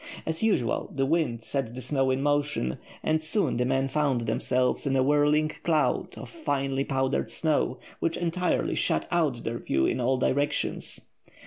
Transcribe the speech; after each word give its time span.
As 0.25 0.41
usual, 0.41 0.89
the 0.95 1.05
wind 1.05 1.43
set 1.43 1.75
the 1.75 1.79
snow 1.81 2.09
in 2.09 2.23
motion, 2.23 2.79
and 3.03 3.21
soon 3.23 3.57
the 3.57 3.65
men 3.65 3.87
found 3.87 4.21
themselves 4.21 4.87
in 4.87 4.95
a 4.95 5.03
whirling 5.03 5.49
cloud 5.61 6.17
of 6.17 6.27
finely 6.27 6.83
powdered 6.83 7.29
snow 7.29 7.77
which 7.99 8.17
entirely 8.17 8.73
shut 8.73 9.07
out 9.11 9.43
their 9.43 9.59
view 9.59 9.85
in 9.85 10.01
all 10.01 10.17
directions. 10.17 11.01